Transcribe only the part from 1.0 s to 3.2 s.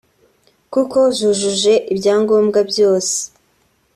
zujuje ibyangombwa byose